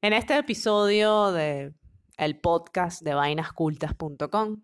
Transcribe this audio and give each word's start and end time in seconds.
En 0.00 0.12
este 0.12 0.38
episodio 0.38 1.32
de 1.32 1.74
el 2.18 2.38
podcast 2.38 3.02
de 3.02 3.14
vainascultas.com 3.14 4.62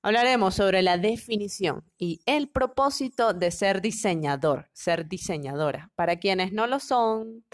hablaremos 0.00 0.54
sobre 0.54 0.80
la 0.80 0.96
definición 0.96 1.84
y 1.98 2.22
el 2.24 2.48
propósito 2.48 3.34
de 3.34 3.50
ser 3.50 3.82
diseñador, 3.82 4.70
ser 4.72 5.06
diseñadora, 5.06 5.90
para 5.96 6.16
quienes 6.16 6.50
no 6.50 6.66
lo 6.66 6.80
son, 6.80 7.44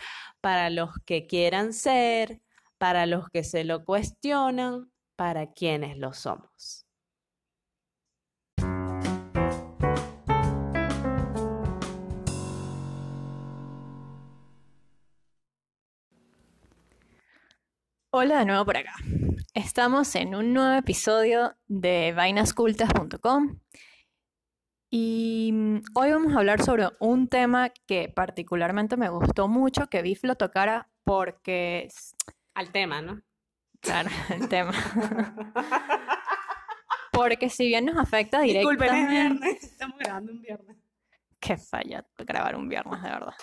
para 0.40 0.70
los 0.70 0.90
que 1.04 1.26
quieran 1.26 1.72
ser, 1.72 2.42
para 2.78 3.06
los 3.06 3.28
que 3.28 3.42
se 3.42 3.64
lo 3.64 3.84
cuestionan, 3.84 4.92
para 5.16 5.52
quienes 5.52 5.98
lo 5.98 6.12
somos. 6.12 6.87
Hola 18.10 18.38
de 18.38 18.46
nuevo 18.46 18.64
por 18.64 18.74
acá. 18.78 18.94
Estamos 19.52 20.14
en 20.14 20.34
un 20.34 20.54
nuevo 20.54 20.72
episodio 20.78 21.58
de 21.66 22.14
vainascultas.com 22.16 23.60
y 24.88 25.50
mm, 25.52 25.82
hoy 25.94 26.12
vamos 26.12 26.34
a 26.34 26.38
hablar 26.38 26.62
sobre 26.62 26.88
un 27.00 27.28
tema 27.28 27.68
que 27.86 28.08
particularmente 28.08 28.96
me 28.96 29.10
gustó 29.10 29.46
mucho 29.46 29.88
que 29.90 30.00
Biff 30.00 30.24
lo 30.24 30.36
tocara 30.36 30.88
porque... 31.04 31.88
Al 32.54 32.72
tema, 32.72 33.02
¿no? 33.02 33.20
Claro, 33.80 34.08
el 34.30 34.48
tema. 34.48 34.72
Porque 37.12 37.50
si 37.50 37.66
bien 37.66 37.84
nos 37.84 37.98
afecta 37.98 38.40
Disculpen, 38.40 38.88
es 38.88 38.92
directamente... 38.94 39.12
viernes. 39.12 39.64
Estamos 39.64 39.98
grabando 39.98 40.32
un 40.32 40.40
viernes. 40.40 40.76
Qué 41.40 41.58
falla 41.58 42.06
grabar 42.16 42.56
un 42.56 42.68
viernes, 42.68 43.02
de 43.02 43.08
verdad. 43.10 43.34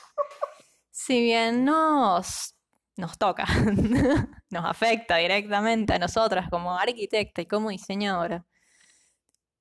Si 0.90 1.22
bien 1.22 1.66
nos, 1.66 2.55
nos 2.98 3.18
toca, 3.18 3.46
nos 4.50 4.66
afecta 4.66 5.18
directamente 5.18 5.94
a 5.94 6.00
nosotras 6.00 6.50
como 6.50 6.78
arquitecta 6.78 7.42
y 7.42 7.46
como 7.46 7.70
diseñadora, 7.70 8.46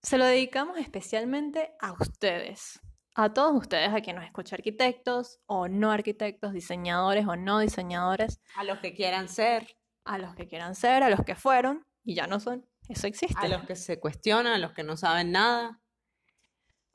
se 0.03 0.19
lo 0.19 0.27
dedicamos 0.27 0.79
especialmente 0.79 1.73
a 1.81 1.93
ustedes, 1.93 2.81
a 3.15 3.33
todos 3.33 3.55
ustedes, 3.57 3.89
a 3.89 4.01
quienes 4.01 4.17
nos 4.17 4.27
escuchan 4.27 4.59
arquitectos 4.59 5.41
o 5.47 5.69
no 5.69 5.91
arquitectos, 5.91 6.53
diseñadores 6.53 7.27
o 7.27 7.37
no 7.37 7.59
diseñadores, 7.59 8.41
A 8.57 8.65
los 8.65 8.79
que 8.81 8.95
quieran 8.95 9.29
ser, 9.29 9.77
a 10.05 10.19
los 10.19 10.35
que 10.35 10.47
quieran 10.47 10.75
ser, 10.75 11.03
a 11.03 11.11
los 11.11 11.21
que 11.25 11.35
fueron 11.35 11.87
y 12.05 12.15
ya 12.15 12.27
no 12.27 12.39
son. 12.39 12.69
Eso 12.89 13.07
existe. 13.07 13.35
a 13.39 13.49
los 13.49 13.65
que 13.65 13.77
se 13.77 13.99
cuestionan, 13.99 14.53
a 14.53 14.59
los 14.59 14.73
que 14.73 14.83
no 14.83 14.97
saben 14.97 15.33
nada. 15.33 15.81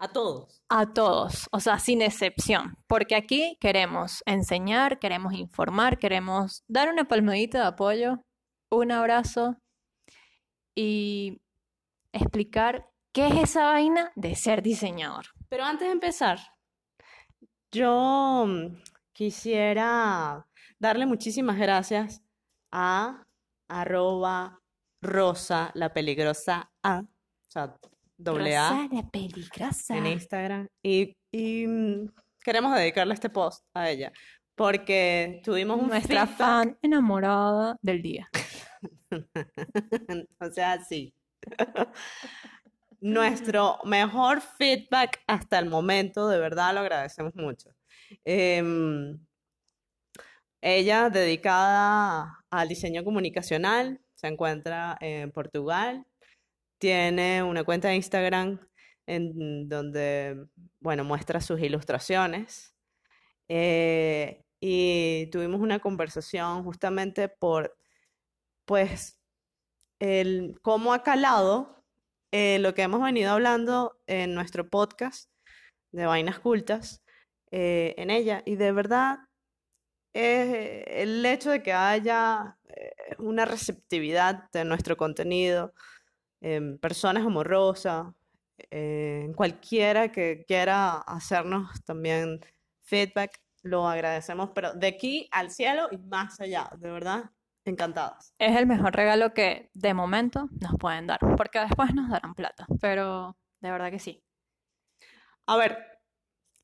A 0.02 0.08
todos. 0.08 0.64
A 0.70 0.94
todos, 0.94 1.50
o 1.52 1.60
sea, 1.60 1.78
sin 1.78 2.02
excepción, 2.02 2.78
porque 2.88 3.16
aquí 3.16 3.58
queremos 3.60 4.24
enseñar, 4.26 4.98
queremos 4.98 5.34
informar, 5.34 6.00
queremos 6.00 6.64
dar 6.70 6.88
una 6.90 7.04
palmadita 7.10 7.60
de 7.60 7.68
apoyo, 7.68 8.24
un 8.72 8.94
abrazo 8.94 9.58
y 10.74 11.42
explicar 12.14 12.90
qué 13.12 13.28
es 13.28 13.36
esa 13.36 13.66
vaina 13.66 14.14
de 14.16 14.36
ser 14.36 14.62
diseñador. 14.62 15.26
Pero 15.50 15.66
antes 15.66 15.90
de 15.90 15.92
empezar, 15.92 16.40
yo 17.70 18.46
mm, 18.48 18.82
quisiera 19.12 20.48
darle 20.80 21.08
muchísimas 21.08 21.58
gracias 21.58 22.24
a 22.72 23.26
arroba 23.68 24.62
rosa 25.02 25.72
la 25.74 25.92
peligrosa 25.92 26.72
A, 26.84 27.02
o 27.02 27.52
sea, 27.52 27.76
doble 28.20 28.56
A 28.58 28.70
Rosa 28.70 28.90
la 28.92 29.10
peligrosa. 29.10 29.98
en 29.98 30.06
Instagram. 30.08 30.68
Y, 30.84 31.16
y, 31.32 31.66
mm, 31.68 32.12
queremos 32.44 32.76
dedicarle 32.76 33.14
este 33.14 33.30
post 33.30 33.66
a 33.74 33.90
ella, 33.90 34.12
porque 34.56 35.42
tuvimos 35.44 35.80
un 35.82 35.88
Nuestra 35.88 36.26
feedback- 36.28 36.38
fan 36.38 36.78
enamorada 36.82 37.76
del 37.82 38.02
día. 38.02 38.30
O 40.40 40.52
sea, 40.52 40.84
sí. 40.84 41.14
Nuestro 43.02 43.78
mejor 43.86 44.42
feedback 44.42 45.22
hasta 45.26 45.58
el 45.60 45.70
momento, 45.70 46.28
de 46.28 46.38
verdad 46.40 46.74
lo 46.74 46.82
agradecemos 46.82 47.34
mucho. 47.36 47.70
Em, 48.26 49.18
ella, 50.62 51.10
dedicada 51.10 52.38
al 52.50 52.68
diseño 52.68 53.04
comunicacional, 53.06 54.02
se 54.16 54.28
encuentra 54.28 54.98
en 55.00 55.32
Portugal. 55.32 56.06
Tiene 56.80 57.44
una 57.44 57.64
cuenta 57.64 57.90
de 57.90 57.96
Instagram 57.96 58.60
en 59.06 59.70
donde, 59.70 60.48
bueno, 60.80 61.04
muestra 61.04 61.42
sus 61.42 61.60
ilustraciones. 61.62 62.76
Eh, 63.48 64.44
y 64.60 65.28
tuvimos 65.32 65.62
una 65.62 65.80
conversación 65.80 66.64
justamente 66.64 67.30
por, 67.30 67.78
pues, 68.66 69.20
el 70.00 70.60
cómo 70.62 70.94
ha 70.94 71.04
calado 71.04 71.84
eh, 72.32 72.60
lo 72.60 72.74
que 72.74 72.84
hemos 72.84 73.02
venido 73.02 73.32
hablando 73.32 74.00
en 74.08 74.36
nuestro 74.36 74.70
podcast 74.70 75.32
de 75.92 76.06
Vainas 76.06 76.40
Cultas 76.40 77.04
eh, 77.52 77.96
en 77.98 78.12
ella. 78.12 78.44
Y 78.46 78.56
de 78.56 78.72
verdad, 78.72 79.20
eh, 80.14 80.84
el 80.88 81.26
hecho 81.26 81.52
de 81.52 81.64
que 81.64 81.74
haya 81.74 82.58
una 83.18 83.46
receptividad 83.46 84.50
de 84.52 84.64
nuestro 84.64 84.96
contenido, 84.96 85.74
en 86.42 86.78
personas 86.78 87.24
como 87.24 87.44
Rosa, 87.44 88.14
eh, 88.72 89.32
cualquiera 89.36 90.12
que 90.12 90.44
quiera 90.48 90.98
hacernos 90.98 91.84
también 91.84 92.40
feedback, 92.82 93.40
lo 93.64 93.88
agradecemos, 93.88 94.52
pero 94.54 94.74
de 94.74 94.88
aquí 94.88 95.28
al 95.32 95.52
cielo 95.52 95.88
y 95.92 95.98
más 95.98 96.40
allá, 96.40 96.70
de 96.78 96.92
verdad, 96.92 97.32
encantadas. 97.66 98.34
Es 98.40 98.56
el 98.56 98.66
mejor 98.66 98.96
regalo 98.96 99.34
que 99.34 99.70
de 99.74 99.94
momento 99.94 100.50
nos 100.60 100.76
pueden 100.80 101.08
dar, 101.08 101.20
porque 101.38 101.60
después 101.60 101.94
nos 101.94 102.10
darán 102.10 102.34
plata, 102.36 102.66
pero 102.82 103.38
de 103.60 103.72
verdad 103.72 103.92
que 103.92 104.00
sí. 104.00 104.24
A 105.46 105.58
ver, 105.58 105.78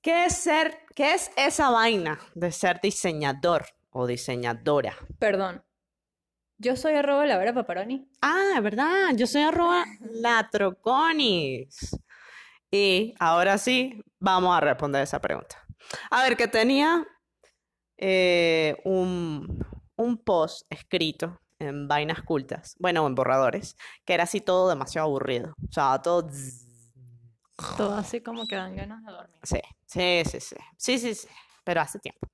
¿qué 0.02 0.26
es 0.26 0.38
ser, 0.38 0.80
qué 0.96 1.14
es 1.14 1.32
esa 1.36 1.70
vaina 1.70 2.20
de 2.34 2.52
ser 2.52 2.80
diseñador 2.82 3.66
o 3.90 4.08
diseñadora? 4.08 4.94
Perdón. 5.20 5.65
Yo 6.58 6.76
soy 6.76 6.94
arroba 6.94 7.26
la 7.26 7.38
Vera 7.38 7.54
Paparoni. 7.54 8.10
Ah, 8.22 8.60
¿verdad? 8.62 9.10
Yo 9.16 9.28
soy 9.28 9.44
arroba 9.44 9.86
latroconis. 10.00 11.98
Y 12.72 13.14
ahora 13.20 13.58
sí, 13.58 14.02
vamos 14.20 14.56
a 14.56 14.62
responder 14.62 15.04
esa 15.04 15.20
pregunta. 15.20 15.66
A 16.10 16.24
ver, 16.24 16.38
que 16.38 16.48
tenía 16.48 17.06
eh, 17.98 18.78
un, 18.86 19.66
un 19.96 20.18
post 20.24 20.66
escrito 20.70 21.40
en 21.60 21.88
vainas 21.88 22.22
cultas, 22.22 22.76
bueno, 22.80 23.06
en 23.08 23.16
borradores, 23.16 23.78
que 24.06 24.14
era 24.14 24.24
así 24.24 24.42
todo 24.42 24.70
demasiado 24.70 25.08
aburrido. 25.08 25.54
O 25.70 25.72
sea, 25.72 26.02
todo... 26.02 26.30
Todo 27.78 27.96
así 27.96 28.20
como 28.20 28.46
que 28.48 28.56
dan 28.56 28.76
ganas 28.76 29.04
de 29.06 29.12
dormir. 29.12 29.40
Sí, 29.44 29.62
sí, 29.86 30.24
sí, 30.26 30.40
sí. 30.42 30.56
Sí, 30.78 31.00
sí, 31.00 31.16
sí. 31.16 31.28
Pero 31.64 31.80
hace 31.82 32.00
tiempo. 32.00 32.28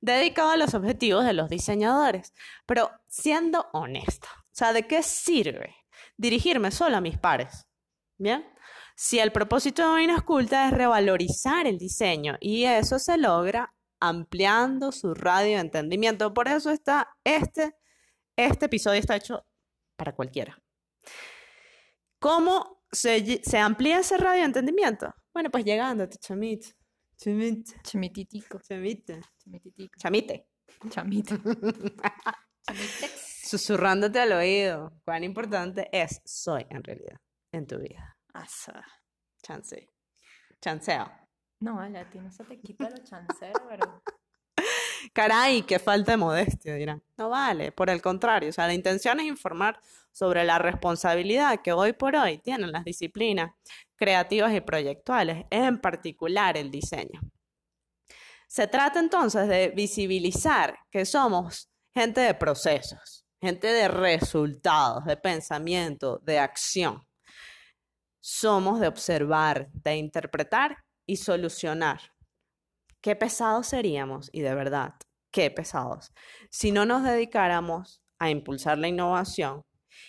Dedicado 0.00 0.50
a 0.50 0.56
los 0.56 0.74
objetivos 0.74 1.24
de 1.24 1.32
los 1.32 1.48
diseñadores. 1.48 2.32
Pero 2.66 2.90
siendo 3.08 3.68
honesta, 3.72 4.28
o 4.38 4.52
sea, 4.52 4.72
¿de 4.72 4.86
qué 4.86 5.02
sirve 5.02 5.76
dirigirme 6.16 6.70
solo 6.70 6.96
a 6.96 7.00
mis 7.00 7.18
pares? 7.18 7.66
¿Bien? 8.18 8.46
Si 8.96 9.18
el 9.18 9.32
propósito 9.32 9.82
de 9.82 9.88
Vainas 9.88 10.22
Cultas 10.22 10.70
es 10.70 10.76
revalorizar 10.76 11.66
el 11.66 11.78
diseño 11.78 12.36
y 12.40 12.64
eso 12.64 12.98
se 12.98 13.16
logra 13.16 13.74
ampliando 14.00 14.92
su 14.92 15.14
radio 15.14 15.56
de 15.56 15.60
entendimiento. 15.60 16.34
Por 16.34 16.48
eso 16.48 16.70
está 16.70 17.16
este, 17.24 17.76
este 18.36 18.66
episodio 18.66 19.00
está 19.00 19.16
hecho 19.16 19.46
para 19.96 20.14
cualquiera. 20.14 20.60
¿Cómo 22.18 22.84
se, 22.90 23.42
se 23.42 23.58
amplía 23.58 24.00
ese 24.00 24.16
radio 24.18 24.40
de 24.40 24.46
entendimiento? 24.46 25.14
Bueno, 25.32 25.50
pues 25.50 25.64
llegándote, 25.64 26.18
chamito. 26.18 26.68
Chamito. 27.20 27.72
Chamititico. 27.82 28.58
Chamite. 28.60 29.20
Chamititico. 29.38 29.98
Chamite. 29.98 30.46
Chamite. 30.88 31.38
Susurrándote 33.44 34.20
al 34.20 34.32
oído. 34.32 34.92
Cuán 35.04 35.24
importante 35.24 35.88
es 35.92 36.22
soy 36.24 36.66
en 36.70 36.82
realidad 36.82 37.20
en 37.52 37.66
tu 37.66 37.78
vida. 37.78 38.16
Asa. 38.32 38.82
Chance. 39.42 39.90
Chanceo. 40.62 41.12
No, 41.60 41.76
vale, 41.76 41.98
a 41.98 42.08
ti 42.08 42.18
no 42.20 42.30
se 42.30 42.42
te 42.44 42.58
quita 42.58 42.88
lo 42.88 43.04
chancero, 43.04 43.66
pero... 43.68 44.02
Caray, 45.12 45.62
qué 45.62 45.78
falta 45.78 46.12
de 46.12 46.16
modestia, 46.16 46.74
dirán. 46.74 47.02
No 47.18 47.28
vale, 47.28 47.70
por 47.70 47.90
el 47.90 48.00
contrario, 48.00 48.48
o 48.48 48.52
sea, 48.52 48.66
la 48.66 48.74
intención 48.74 49.20
es 49.20 49.26
informar 49.26 49.78
sobre 50.10 50.44
la 50.44 50.58
responsabilidad 50.58 51.60
que 51.60 51.72
hoy 51.72 51.92
por 51.92 52.16
hoy 52.16 52.38
tienen 52.38 52.72
las 52.72 52.84
disciplinas 52.84 53.52
creativas 54.00 54.54
y 54.54 54.62
proyectuales, 54.62 55.44
en 55.50 55.78
particular 55.78 56.56
el 56.56 56.70
diseño. 56.70 57.20
Se 58.48 58.66
trata 58.66 58.98
entonces 58.98 59.46
de 59.46 59.68
visibilizar 59.68 60.78
que 60.90 61.04
somos 61.04 61.70
gente 61.94 62.22
de 62.22 62.34
procesos, 62.34 63.26
gente 63.42 63.66
de 63.66 63.88
resultados, 63.88 65.04
de 65.04 65.18
pensamiento, 65.18 66.18
de 66.24 66.38
acción. 66.38 67.06
Somos 68.22 68.80
de 68.80 68.88
observar, 68.88 69.68
de 69.72 69.96
interpretar 69.96 70.78
y 71.06 71.16
solucionar. 71.16 72.00
Qué 73.02 73.14
pesados 73.16 73.66
seríamos, 73.66 74.30
y 74.32 74.40
de 74.40 74.54
verdad, 74.54 74.94
qué 75.30 75.50
pesados. 75.50 76.10
Si 76.50 76.72
no 76.72 76.86
nos 76.86 77.04
dedicáramos 77.04 78.02
a 78.18 78.30
impulsar 78.30 78.78
la 78.78 78.88
innovación 78.88 79.62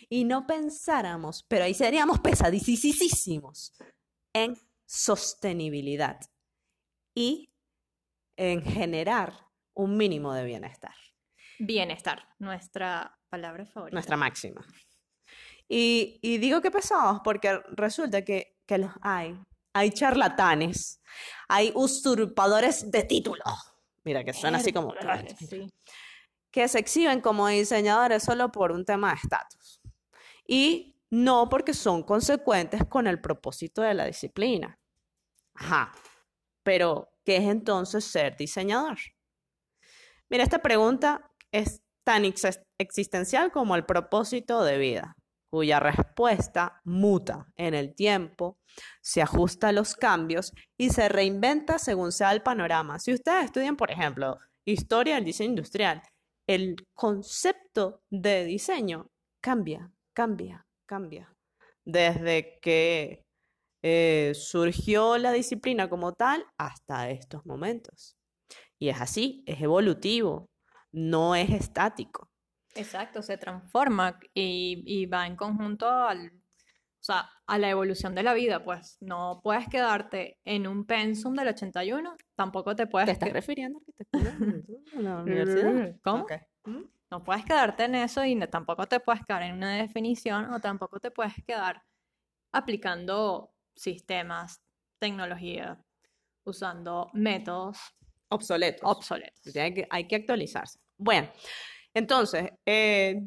y 0.09 0.25
no 0.25 0.45
pensáramos, 0.45 1.43
pero 1.47 1.65
ahí 1.65 1.73
seríamos 1.73 2.19
pesadísimos 2.19 3.73
en 4.33 4.57
sostenibilidad 4.85 6.19
y 7.15 7.53
en 8.37 8.63
generar 8.63 9.47
un 9.73 9.97
mínimo 9.97 10.33
de 10.33 10.45
bienestar. 10.45 10.95
Bienestar, 11.59 12.27
nuestra 12.39 13.19
palabra 13.29 13.65
favorita. 13.65 13.95
Nuestra 13.95 14.17
máxima. 14.17 14.65
Y, 15.67 16.19
y 16.21 16.37
digo 16.37 16.61
que 16.61 16.71
pesados 16.71 17.21
porque 17.23 17.61
resulta 17.71 18.23
que, 18.23 18.59
que 18.65 18.77
los 18.77 18.91
hay. 19.01 19.39
Hay 19.73 19.91
charlatanes, 19.91 21.01
hay 21.47 21.71
usurpadores 21.75 22.91
de 22.91 23.03
título. 23.03 23.43
Mira, 24.03 24.23
que 24.23 24.33
suena 24.33 24.57
así 24.57 24.73
como... 24.73 24.93
Sí. 25.47 25.71
Que 26.51 26.67
se 26.67 26.79
exhiben 26.79 27.21
como 27.21 27.47
diseñadores 27.47 28.23
solo 28.23 28.51
por 28.51 28.71
un 28.71 28.85
tema 28.85 29.09
de 29.09 29.15
estatus. 29.15 29.81
Y 30.45 31.01
no 31.09 31.49
porque 31.49 31.73
son 31.73 32.03
consecuentes 32.03 32.85
con 32.85 33.07
el 33.07 33.21
propósito 33.21 33.81
de 33.81 33.93
la 33.93 34.05
disciplina. 34.05 34.79
Ajá. 35.55 35.91
Pero, 36.63 37.09
¿qué 37.25 37.37
es 37.37 37.43
entonces 37.43 38.03
ser 38.05 38.37
diseñador? 38.37 38.97
Mira, 40.29 40.43
esta 40.43 40.59
pregunta 40.59 41.31
es 41.51 41.81
tan 42.03 42.25
ex- 42.25 42.61
existencial 42.77 43.51
como 43.51 43.75
el 43.75 43.85
propósito 43.85 44.63
de 44.63 44.77
vida, 44.77 45.15
cuya 45.49 45.79
respuesta 45.79 46.79
muta 46.85 47.51
en 47.57 47.73
el 47.73 47.95
tiempo, 47.95 48.57
se 49.01 49.21
ajusta 49.21 49.69
a 49.69 49.71
los 49.73 49.95
cambios 49.95 50.53
y 50.77 50.89
se 50.89 51.09
reinventa 51.09 51.77
según 51.77 52.11
sea 52.11 52.31
el 52.31 52.41
panorama. 52.41 52.99
Si 52.99 53.13
ustedes 53.13 53.45
estudian, 53.45 53.75
por 53.75 53.91
ejemplo, 53.91 54.37
historia 54.65 55.15
del 55.15 55.25
diseño 55.25 55.49
industrial, 55.49 56.01
el 56.47 56.75
concepto 56.93 58.01
de 58.09 58.45
diseño 58.45 59.07
cambia, 59.41 59.91
cambia, 60.13 60.65
cambia. 60.85 61.33
Desde 61.83 62.59
que 62.61 63.23
eh, 63.83 64.33
surgió 64.35 65.17
la 65.17 65.31
disciplina 65.31 65.89
como 65.89 66.13
tal 66.13 66.45
hasta 66.57 67.09
estos 67.09 67.45
momentos. 67.45 68.15
Y 68.77 68.89
es 68.89 69.01
así, 69.01 69.43
es 69.45 69.61
evolutivo, 69.61 70.49
no 70.91 71.35
es 71.35 71.49
estático. 71.49 72.29
Exacto, 72.75 73.21
se 73.21 73.37
transforma 73.37 74.19
y, 74.33 74.83
y 74.85 75.05
va 75.05 75.27
en 75.27 75.35
conjunto 75.35 75.89
al, 75.89 76.31
o 77.01 77.03
sea, 77.03 77.29
a 77.47 77.57
la 77.57 77.69
evolución 77.69 78.13
de 78.13 78.21
la 78.21 78.33
vida, 78.35 78.63
pues 78.63 78.97
no 79.01 79.41
puedes 79.43 79.67
quedarte 79.67 80.37
en 80.45 80.67
un 80.67 80.85
pensum 80.85 81.33
del 81.33 81.47
81, 81.47 82.15
tampoco 82.35 82.75
te 82.75 82.85
puedes 82.85 83.07
¿Te 83.07 83.13
estás 83.13 83.33
refiriendo 83.33 83.79
a 83.79 83.81
arquitectura 83.81 84.31
en 84.93 85.03
la 85.03 85.17
universidad? 85.23 85.95
¿Cómo? 86.03 86.27
¿Mm? 86.65 86.83
No 87.09 87.23
puedes 87.23 87.43
quedarte 87.43 87.85
en 87.85 87.95
eso 87.95 88.23
y 88.23 88.35
no- 88.35 88.47
tampoco 88.47 88.85
te 88.87 88.99
puedes 88.99 89.25
quedar 89.25 89.41
en 89.43 89.55
una 89.55 89.75
definición 89.77 90.53
o 90.53 90.59
tampoco 90.59 90.99
te 90.99 91.09
puedes 91.11 91.33
quedar 91.45 91.81
aplicando 92.53 93.51
sistemas, 93.75 94.61
tecnología, 94.99 95.83
usando 96.45 97.09
métodos 97.13 97.79
Obsoletos. 98.29 98.81
obsoletos. 98.83 99.41
Que- 99.53 99.87
hay 99.89 100.07
que 100.07 100.15
actualizarse. 100.17 100.79
Bueno, 100.97 101.29
entonces, 101.93 102.51
eh, 102.65 103.21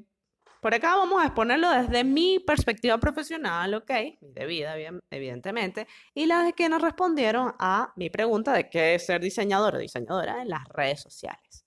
por 0.65 0.75
acá 0.75 0.97
vamos 0.97 1.23
a 1.23 1.27
exponerlo 1.27 1.69
desde 1.69 2.05
mi 2.05 2.39
perspectiva 2.39 2.97
profesional, 2.97 3.75
¿ok? 3.75 3.91
De 4.23 4.47
vida, 4.47 4.75
bien- 4.77 5.03
evidentemente, 5.11 5.87
y 6.15 6.25
la 6.25 6.43
de 6.43 6.55
quienes 6.55 6.81
respondieron 6.81 7.53
a 7.59 7.93
mi 7.97 8.09
pregunta 8.09 8.55
de 8.55 8.71
qué 8.71 8.95
es 8.95 9.05
ser 9.05 9.21
diseñador 9.21 9.75
o 9.75 9.79
diseñadora 9.79 10.41
en 10.41 10.49
las 10.49 10.67
redes 10.71 11.03
sociales. 11.03 11.67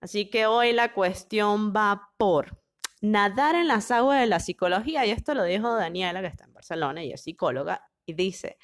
Así 0.00 0.30
que 0.30 0.46
hoy 0.46 0.72
la 0.72 0.94
cuestión 0.94 1.74
va 1.76 2.12
por 2.16 2.58
nadar 3.02 3.56
en 3.56 3.68
las 3.68 3.90
aguas 3.90 4.18
de 4.20 4.26
la 4.26 4.40
psicología, 4.40 5.04
y 5.04 5.10
esto 5.10 5.34
lo 5.34 5.44
dijo 5.44 5.74
Daniela, 5.74 6.22
que 6.22 6.28
está 6.28 6.44
en 6.46 6.54
Barcelona 6.54 7.04
y 7.04 7.12
es 7.12 7.20
psicóloga, 7.22 7.84
y 8.06 8.14
dice, 8.14 8.56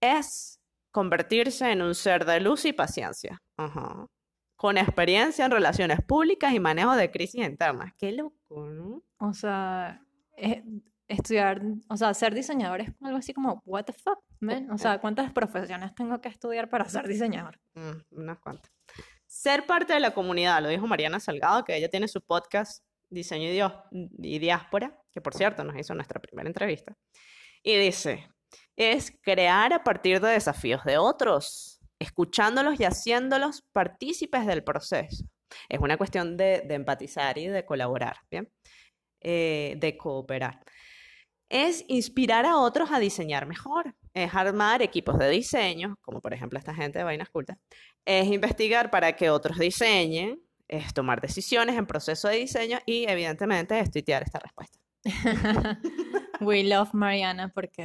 es 0.00 0.60
convertirse 0.90 1.70
en 1.70 1.82
un 1.82 1.94
ser 1.94 2.24
de 2.24 2.40
luz 2.40 2.64
y 2.64 2.72
paciencia. 2.72 3.40
Ajá. 3.56 4.08
Con 4.62 4.78
experiencia 4.78 5.44
en 5.44 5.50
relaciones 5.50 6.00
públicas 6.02 6.54
y 6.54 6.60
manejo 6.60 6.94
de 6.94 7.10
crisis 7.10 7.44
internas. 7.44 7.92
Qué 7.98 8.12
loco, 8.12 8.64
¿no? 8.70 9.02
O 9.18 9.34
sea, 9.34 10.00
es- 10.36 10.62
estudiar, 11.08 11.60
o 11.88 11.96
sea, 11.96 12.14
ser 12.14 12.32
diseñador 12.32 12.80
es 12.82 12.90
algo 13.02 13.18
así 13.18 13.34
como, 13.34 13.60
what 13.66 13.84
the 13.86 13.92
fuck, 13.92 14.20
man? 14.38 14.70
O 14.70 14.78
sea, 14.78 14.98
¿cuántas 15.00 15.32
profesiones 15.32 15.92
tengo 15.96 16.20
que 16.20 16.28
estudiar 16.28 16.70
para 16.70 16.88
ser 16.88 17.08
diseñador? 17.08 17.58
Mm, 17.74 18.20
unas 18.20 18.38
cuantas. 18.38 18.70
Ser 19.26 19.66
parte 19.66 19.94
de 19.94 19.98
la 20.00 20.12
comunidad, 20.14 20.62
lo 20.62 20.68
dijo 20.68 20.86
Mariana 20.86 21.18
Salgado, 21.18 21.64
que 21.64 21.76
ella 21.76 21.88
tiene 21.90 22.06
su 22.06 22.20
podcast 22.22 22.84
Diseño 23.10 23.48
y, 23.48 23.52
Dios- 23.52 23.74
y 23.90 24.38
Diáspora, 24.38 24.96
que 25.10 25.20
por 25.20 25.34
cierto 25.34 25.64
nos 25.64 25.76
hizo 25.76 25.92
nuestra 25.94 26.20
primera 26.20 26.48
entrevista. 26.48 26.96
Y 27.64 27.76
dice, 27.76 28.30
es 28.76 29.12
crear 29.22 29.72
a 29.72 29.82
partir 29.82 30.20
de 30.20 30.28
desafíos 30.30 30.84
de 30.84 30.98
otros, 30.98 31.80
escuchándolos 32.02 32.78
y 32.80 32.84
haciéndolos 32.84 33.62
partícipes 33.72 34.46
del 34.46 34.64
proceso. 34.64 35.24
Es 35.68 35.80
una 35.80 35.96
cuestión 35.96 36.36
de, 36.36 36.66
empatizar 36.68 37.38
y 37.38 37.46
de 37.46 37.64
colaborar, 37.64 38.16
¿bien? 38.30 38.50
Eh, 39.20 39.74
de 39.78 39.96
cooperar. 39.96 40.60
Es 41.48 41.84
inspirar 41.88 42.46
a 42.46 42.56
otros 42.56 42.90
a 42.90 42.98
diseñar 42.98 43.46
mejor. 43.46 43.94
Es 44.14 44.34
armar 44.34 44.82
equipos 44.82 45.18
de 45.18 45.28
diseño, 45.28 45.96
como 46.00 46.20
por 46.20 46.34
ejemplo 46.34 46.58
esta 46.58 46.74
gente 46.74 46.98
de 46.98 47.04
Vainas 47.04 47.30
Cultas. 47.30 47.58
Es 48.04 48.26
investigar 48.28 48.90
para 48.90 49.14
que 49.14 49.30
otros 49.30 49.58
diseñen. 49.58 50.40
Es 50.68 50.94
tomar 50.94 51.20
decisiones 51.20 51.76
en 51.76 51.86
proceso 51.86 52.28
de 52.28 52.36
diseño 52.36 52.78
y 52.86 53.04
evidentemente 53.06 53.78
es 53.78 53.90
tuitear 53.90 54.22
esta 54.22 54.38
respuesta. 54.38 54.78
We 56.40 56.64
love 56.64 56.94
Mariana 56.94 57.48
porque 57.48 57.84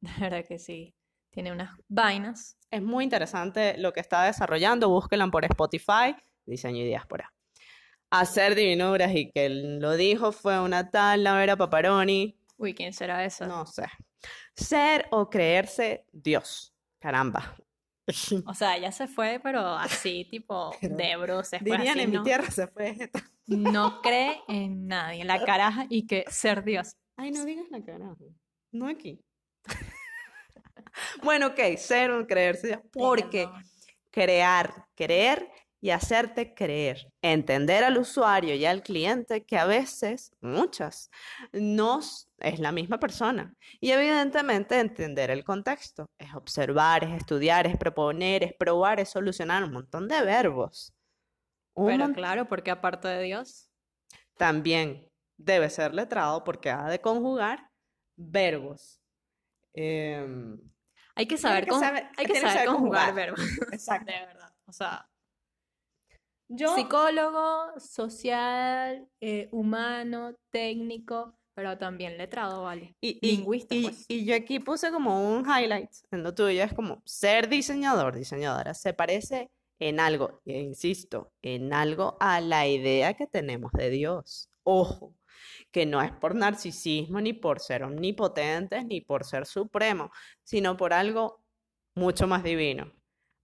de 0.00 0.10
verdad 0.20 0.44
que 0.46 0.58
sí, 0.58 0.94
tiene 1.38 1.52
unas 1.52 1.70
vainas. 1.86 2.58
Es 2.68 2.82
muy 2.82 3.04
interesante 3.04 3.78
lo 3.78 3.92
que 3.92 4.00
está 4.00 4.24
desarrollando. 4.24 4.88
Búsquenla 4.88 5.28
por 5.28 5.44
Spotify, 5.44 6.16
Diseño 6.44 6.82
y 6.82 6.88
Diáspora. 6.88 7.32
Hacer 8.10 8.56
divinuras 8.56 9.14
y 9.14 9.30
que 9.30 9.48
lo 9.48 9.96
dijo 9.96 10.32
fue 10.32 10.58
una 10.58 10.90
tal 10.90 11.22
Lavera 11.22 11.54
Paparoni. 11.56 12.36
Uy, 12.56 12.74
¿quién 12.74 12.92
será 12.92 13.24
esa? 13.24 13.46
No 13.46 13.66
sé. 13.66 13.84
Ser 14.56 15.06
o 15.12 15.30
creerse 15.30 16.06
Dios. 16.10 16.74
Caramba. 16.98 17.56
O 18.44 18.54
sea, 18.54 18.76
ella 18.76 18.90
se 18.90 19.06
fue, 19.06 19.38
pero 19.40 19.60
así, 19.60 20.24
tipo, 20.32 20.72
de 20.82 21.16
bruces. 21.18 21.62
Dirían 21.62 22.00
así, 22.00 22.00
en 22.00 22.10
mi 22.10 22.22
tierra 22.24 22.50
se 22.50 22.66
fue 22.66 22.96
esta. 22.98 23.30
no 23.46 24.00
cree 24.02 24.40
en 24.48 24.88
nadie, 24.88 25.24
la 25.24 25.44
caraja 25.44 25.86
y 25.88 26.04
que 26.04 26.24
ser 26.30 26.64
Dios. 26.64 26.96
Ay, 27.16 27.30
no 27.30 27.44
digas 27.44 27.66
la 27.70 27.80
cara. 27.84 28.16
No 28.72 28.88
aquí. 28.88 29.20
bueno, 31.22 31.48
ok, 31.48 31.76
ser 31.76 32.10
o 32.10 32.26
creerse. 32.26 32.80
Porque 32.92 33.48
crear, 34.10 34.86
creer 34.94 35.48
y 35.80 35.90
hacerte 35.90 36.54
creer. 36.54 37.12
Entender 37.22 37.84
al 37.84 37.98
usuario 37.98 38.54
y 38.54 38.64
al 38.64 38.82
cliente 38.82 39.44
que 39.44 39.56
a 39.56 39.66
veces, 39.66 40.32
muchas, 40.40 41.10
no 41.52 42.00
es 42.38 42.58
la 42.58 42.72
misma 42.72 42.98
persona. 42.98 43.54
Y 43.80 43.90
evidentemente 43.90 44.78
entender 44.78 45.30
el 45.30 45.44
contexto. 45.44 46.06
Es 46.18 46.34
observar, 46.34 47.04
es 47.04 47.12
estudiar, 47.12 47.66
es 47.66 47.76
proponer, 47.76 48.42
es 48.42 48.54
probar, 48.54 49.00
es 49.00 49.10
solucionar 49.10 49.62
un 49.64 49.72
montón 49.72 50.08
de 50.08 50.22
verbos. 50.22 50.92
Un 51.74 51.86
Pero 51.86 52.12
claro, 52.12 52.48
porque 52.48 52.70
aparte 52.70 53.08
de 53.08 53.22
Dios, 53.22 53.70
También 54.36 55.08
debe 55.36 55.68
ser 55.68 55.94
letrado 55.94 56.44
porque 56.44 56.70
ha 56.70 56.88
de 56.88 57.00
conjugar 57.00 57.70
verbos. 58.16 59.00
Em, 59.74 60.60
hay 61.18 61.26
que 61.26 61.36
saber, 61.36 61.64
que 61.64 61.70
con- 61.70 61.80
saber- 61.80 62.08
hay 62.16 62.24
que 62.26 62.32
tiene 62.32 62.40
que 62.40 62.40
saber 62.40 62.52
saber 62.66 62.68
conjugar 62.68 63.06
conjugar. 63.06 63.14
verbos. 63.14 63.40
exacto. 63.72 64.12
De 64.12 64.18
verdad. 64.26 64.52
O 64.66 64.72
sea, 64.72 65.08
Yo, 66.50 66.74
psicólogo, 66.76 67.78
social, 67.78 69.06
eh, 69.20 69.48
humano, 69.52 70.34
técnico, 70.50 71.34
pero 71.54 71.76
también 71.76 72.16
letrado, 72.16 72.62
¿vale? 72.62 72.96
y, 73.02 73.18
y- 73.20 73.36
lingüista, 73.36 73.74
y- 73.74 73.82
pues. 73.82 74.04
y 74.08 74.24
yo 74.24 74.34
aquí 74.34 74.60
puse 74.60 74.90
como 74.90 75.34
un 75.36 75.44
highlight 75.44 75.90
en 76.10 76.22
lo 76.22 76.34
tuyo, 76.34 76.62
es 76.62 76.72
como 76.72 77.02
ser 77.04 77.48
diseñador, 77.48 78.14
diseñadora, 78.14 78.72
se 78.74 78.94
parece 78.94 79.50
en 79.80 80.00
algo, 80.00 80.40
e 80.46 80.60
insisto, 80.60 81.32
en 81.42 81.72
algo 81.72 82.16
a 82.20 82.40
la 82.40 82.66
idea 82.66 83.14
que 83.14 83.26
tenemos 83.26 83.70
de 83.72 83.90
Dios. 83.90 84.48
Ojo, 84.64 85.14
que 85.70 85.86
no 85.86 86.00
es 86.02 86.12
por 86.12 86.34
narcisismo, 86.34 87.20
ni 87.20 87.32
por 87.32 87.60
ser 87.60 87.84
omnipotentes, 87.84 88.84
ni 88.86 89.00
por 89.00 89.24
ser 89.24 89.46
supremo, 89.46 90.10
sino 90.42 90.76
por 90.76 90.92
algo 90.92 91.42
mucho 91.94 92.26
más 92.26 92.42
divino, 92.42 92.92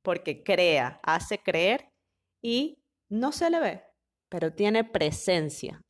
porque 0.03 0.43
crea, 0.43 1.01
hace 1.03 1.39
creer 1.39 1.91
y 2.41 2.83
no 3.09 3.33
se 3.33 3.51
le 3.51 3.61
ve, 3.61 3.85
pero 4.29 4.53
tiene 4.53 4.85
presencia. 4.85 5.81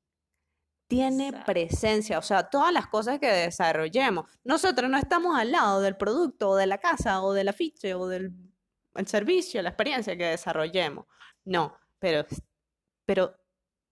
Tiene 0.87 1.29
Exacto. 1.29 1.53
presencia, 1.53 2.19
o 2.19 2.23
sea, 2.23 2.51
todas 2.51 2.73
las 2.73 2.87
cosas 2.89 3.19
que 3.19 3.27
desarrollemos. 3.27 4.27
Nosotros 4.45 4.91
no 4.91 4.99
estamos 4.99 5.37
al 5.39 5.51
lado 5.51 5.81
del 5.81 5.97
producto 5.97 6.51
o 6.51 6.57
de 6.57 6.67
la 6.67 6.79
casa 6.79 7.23
o 7.23 7.33
del 7.33 7.49
afiche 7.49 7.95
o 7.95 8.07
del 8.07 8.35
el 8.95 9.07
servicio, 9.07 9.63
la 9.63 9.71
experiencia 9.71 10.17
que 10.17 10.27
desarrollemos. 10.27 11.07
No, 11.45 11.77
pero, 11.99 12.25
pero 13.05 13.35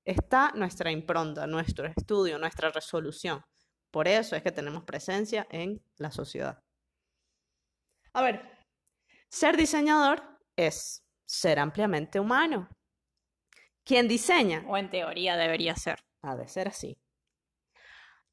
está 0.05 0.53
nuestra 0.55 0.91
impronta, 0.91 1.47
nuestro 1.47 1.87
estudio, 1.87 2.39
nuestra 2.39 2.71
resolución. 2.71 3.43
Por 3.91 4.09
eso 4.09 4.37
es 4.37 4.43
que 4.43 4.53
tenemos 4.53 4.85
presencia 4.85 5.47
en 5.51 5.83
la 5.97 6.11
sociedad. 6.11 6.63
A 8.15 8.23
ver, 8.23 8.43
ser 9.29 9.57
diseñador 9.57 10.23
es 10.57 11.05
ser 11.27 11.59
ampliamente 11.59 12.21
humano. 12.21 12.69
Quien 13.85 14.07
diseña, 14.09 14.65
O 14.69 14.77
en 14.77 14.91
teoría 14.91 15.37
debería 15.37 15.75
ser. 15.77 15.99
ha 16.23 16.37
de 16.37 16.47
ser 16.47 16.69
así. 16.69 16.99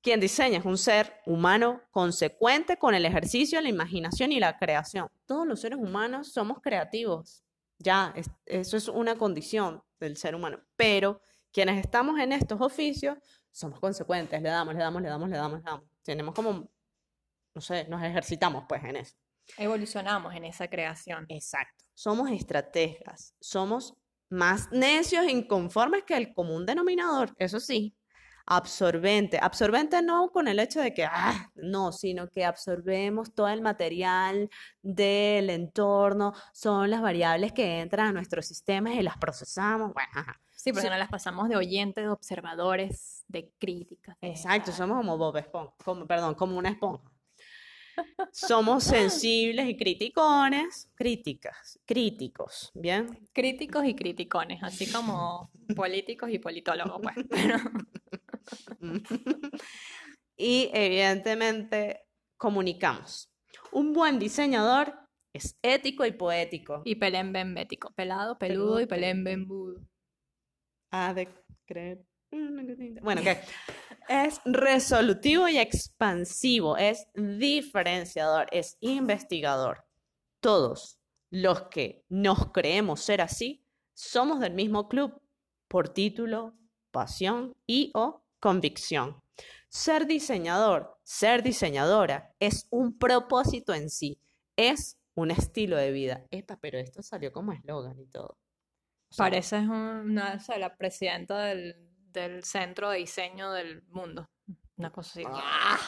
Quien 0.02 0.20
diseña 0.22 0.60
es 0.60 0.66
un 0.66 0.78
ser 0.78 1.14
humano 1.26 1.82
consecuente 1.92 2.78
con 2.78 2.94
el 2.96 3.06
ejercicio, 3.06 3.60
la 3.60 3.68
imaginación 3.70 4.32
y 4.32 4.40
la 4.40 4.58
creación. 4.58 5.10
Todos 5.26 5.46
los 5.46 5.60
seres 5.60 5.78
humanos 5.80 6.32
somos 6.32 6.60
creativos. 6.62 7.44
Ya, 7.80 8.14
es- 8.16 8.30
eso 8.46 8.78
es 8.78 8.88
una 8.88 9.18
condición 9.18 9.84
del 10.00 10.16
ser 10.18 10.36
humano. 10.36 10.62
Pero 10.78 11.22
quienes 11.52 11.80
estamos 11.80 12.20
en 12.20 12.32
estos 12.32 12.62
oficios 12.62 13.18
somos 13.52 13.80
consecuentes. 13.80 14.42
Le 14.42 14.50
damos, 14.50 14.74
le 14.74 14.80
damos, 14.80 15.02
le 15.02 15.10
damos, 15.10 15.30
le 15.30 15.38
damos, 15.38 15.60
le 15.60 15.66
damos. 15.66 15.86
Tenemos 16.04 16.34
como, 16.34 16.70
no 17.54 17.62
sé, 17.62 17.88
nos 17.88 18.02
ejercitamos 18.04 18.66
pues 18.68 18.84
en 18.84 18.98
eso. 18.98 19.16
Evolucionamos 19.58 20.34
en 20.36 20.46
esa 20.46 20.68
creación. 20.68 21.26
Exacto. 21.30 21.86
Somos 21.94 22.30
estrategas, 22.32 23.36
somos 23.42 23.96
más 24.30 24.72
necios 24.72 25.26
e 25.26 25.32
inconformes 25.32 26.04
que 26.04 26.16
el 26.16 26.34
común 26.34 26.66
denominador, 26.66 27.36
eso 27.38 27.60
sí. 27.60 27.96
Absorbente. 28.52 29.38
Absorbente 29.40 30.02
no 30.02 30.32
con 30.32 30.48
el 30.48 30.58
hecho 30.60 30.82
de 30.82 30.92
que, 30.94 31.06
ah, 31.06 31.52
no, 31.56 31.92
sino 31.92 32.30
que 32.30 32.44
absorbemos 32.44 33.34
todo 33.36 33.48
el 33.48 33.62
material 33.62 34.50
del 34.82 35.52
entorno, 35.52 36.34
son 36.52 36.90
las 36.90 37.02
variables 37.02 37.54
que 37.54 37.80
entran 37.80 38.08
a 38.08 38.12
nuestros 38.12 38.48
sistemas 38.48 38.96
y 38.96 39.04
las 39.04 39.18
procesamos. 39.18 39.94
Bueno, 39.94 40.10
ajá. 40.16 40.42
Sí, 40.56 40.72
porque 40.72 40.88
Sí. 40.88 40.90
no 40.92 40.98
las 40.98 41.10
pasamos 41.10 41.48
de 41.48 41.56
oyentes, 41.56 42.04
de 42.04 42.10
observadores, 42.10 43.24
de 43.28 43.52
críticas. 43.60 44.18
de 44.20 44.30
Exacto, 44.30 44.72
somos 44.72 44.98
como 44.98 45.18
Bob 45.18 45.38
Esponja, 45.38 45.74
como, 45.86 46.06
perdón, 46.08 46.34
como 46.36 46.58
una 46.58 46.70
esponja. 46.70 47.04
Somos 48.32 48.84
sensibles 49.14 49.68
y 49.70 49.76
criticones, 49.78 50.90
críticas, 50.96 51.80
críticos, 51.86 52.72
¿bien? 52.74 53.28
Críticos 53.34 53.86
y 53.86 53.94
criticones, 53.94 54.64
así 54.64 54.90
como 54.92 55.52
políticos 55.76 56.30
y 56.32 56.40
politólogos, 56.40 57.00
pues. 57.04 57.16
Pero 57.30 57.58
Y 60.42 60.72
evidentemente 60.74 62.06
comunicamos. 62.38 63.30
Un 63.74 63.92
buen 63.92 64.20
diseñador 64.20 64.98
es 65.34 65.60
ético 65.62 66.06
y 66.06 66.14
poético. 66.14 66.82
Y 66.86 66.96
pelén 66.96 67.34
bembético, 67.34 67.92
pelado, 67.94 68.40
peludo 68.40 68.64
Peludo, 68.64 68.82
y 68.82 68.86
pelén 68.86 69.24
bembudo. 69.26 69.82
Ha 70.92 71.14
de 71.14 71.28
creer. 71.66 72.06
Bueno, 73.02 73.22
que 73.22 73.42
es 74.08 74.40
resolutivo 74.46 75.48
y 75.50 75.58
expansivo, 75.58 76.78
es 76.78 77.08
diferenciador, 77.16 78.48
es 78.52 78.78
investigador. 78.80 79.84
Todos 80.40 81.00
los 81.32 81.64
que 81.64 82.06
nos 82.08 82.52
creemos 82.52 83.02
ser 83.02 83.22
así 83.22 83.66
somos 83.94 84.40
del 84.40 84.54
mismo 84.54 84.88
club 84.88 85.20
por 85.68 85.90
título, 85.90 86.56
pasión 86.92 87.58
y 87.68 87.92
o 87.94 88.24
convicción. 88.40 89.22
Ser 89.70 90.08
diseñador, 90.08 90.98
ser 91.04 91.44
diseñadora 91.44 92.34
es 92.40 92.68
un 92.72 92.98
propósito 92.98 93.74
en 93.74 93.90
sí, 93.90 94.20
es 94.56 94.98
un 95.14 95.32
estilo 95.32 95.78
de 95.78 95.92
vida. 95.92 96.26
Epa, 96.32 96.58
pero 96.60 96.80
esto 96.80 97.04
salió 97.04 97.32
como 97.32 97.54
eslogan 97.54 98.00
y 98.00 98.08
todo. 98.08 98.38
O 99.10 99.14
sea, 99.14 99.26
Pareces 99.26 99.64
una, 99.68 100.36
o 100.36 100.40
sea, 100.40 100.58
la 100.58 100.76
presidenta 100.76 101.40
del, 101.46 101.76
del 102.12 102.44
centro 102.44 102.90
de 102.90 103.00
diseño 103.00 103.52
del 103.52 103.84
mundo. 103.90 104.30
Una 104.78 104.92
cosa 104.92 105.20
así. 105.20 105.28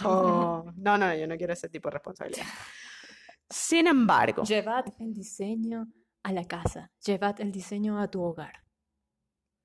Oh, 0.03 0.71
no, 0.75 0.97
no, 0.97 1.15
yo 1.15 1.25
no 1.27 1.37
quiero 1.37 1.53
ese 1.53 1.69
tipo 1.69 1.89
de 1.89 1.93
responsabilidad. 1.93 2.45
Sin 3.49 3.87
embargo, 3.87 4.43
Llevad 4.43 4.85
el 4.99 5.13
diseño 5.13 5.87
a 6.23 6.31
la 6.31 6.45
casa. 6.45 6.91
Llevad 7.05 7.39
el 7.41 7.51
diseño 7.51 7.99
a 7.99 8.09
tu 8.09 8.21
hogar. 8.21 8.63